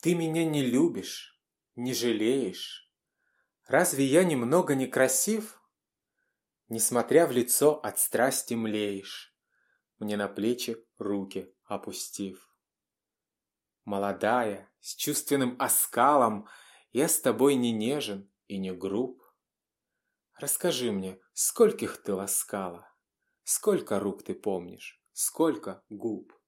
[0.00, 1.38] Ты меня не любишь,
[1.76, 2.90] не жалеешь.
[3.66, 5.60] Разве я немного некрасив?
[6.68, 9.36] Несмотря в лицо от страсти млеешь,
[9.98, 12.48] Мне на плечи руки опустив.
[13.84, 16.48] Молодая, с чувственным оскалом,
[16.92, 19.22] Я с тобой не нежен и не груб.
[20.34, 22.90] Расскажи мне, скольких ты ласкала,
[23.44, 26.39] Сколько рук ты помнишь, сколько губ?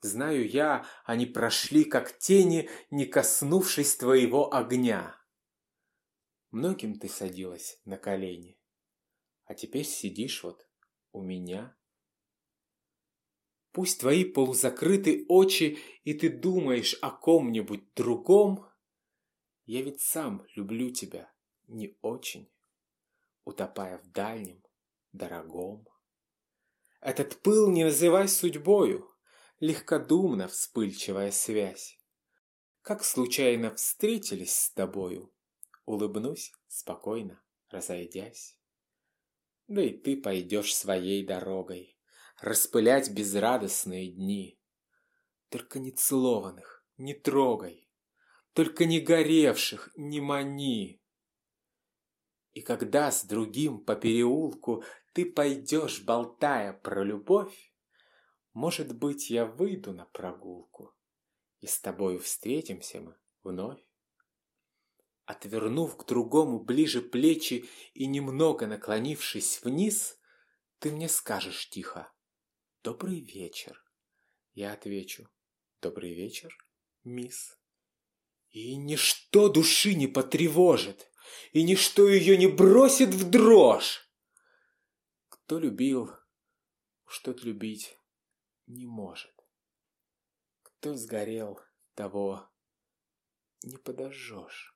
[0.00, 5.16] Знаю я, они прошли, как тени, не коснувшись твоего огня.
[6.50, 8.58] Многим ты садилась на колени,
[9.44, 10.66] а теперь сидишь вот
[11.12, 11.76] у меня.
[13.72, 18.66] Пусть твои полузакрыты очи, и ты думаешь о ком-нибудь другом,
[19.64, 21.30] я ведь сам люблю тебя
[21.66, 22.50] не очень,
[23.44, 24.62] утопая в дальнем,
[25.12, 25.86] дорогом.
[27.00, 29.10] Этот пыл не называй судьбою,
[29.60, 31.98] легкодумно вспыльчивая связь.
[32.82, 35.32] Как случайно встретились с тобою,
[35.86, 38.58] улыбнусь спокойно, разойдясь.
[39.66, 41.98] Да и ты пойдешь своей дорогой,
[42.40, 44.60] распылять безрадостные дни.
[45.48, 47.88] Только не целованных не трогай,
[48.52, 51.02] только не горевших не мани.
[52.52, 57.74] И когда с другим по переулку ты пойдешь, болтая про любовь,
[58.56, 60.96] может быть, я выйду на прогулку,
[61.60, 63.84] И с тобою встретимся мы вновь.
[65.26, 70.18] Отвернув к другому ближе плечи И немного наклонившись вниз,
[70.78, 72.10] Ты мне скажешь тихо
[72.82, 73.84] «Добрый вечер».
[74.54, 75.28] Я отвечу
[75.82, 76.56] «Добрый вечер,
[77.04, 77.58] мисс».
[78.48, 81.12] И ничто души не потревожит,
[81.52, 84.10] И ничто ее не бросит в дрожь.
[85.28, 86.10] Кто любил,
[87.22, 87.98] тот любить
[88.66, 89.34] не может.
[90.62, 91.60] Кто сгорел,
[91.94, 92.48] того
[93.62, 94.75] не подожжешь.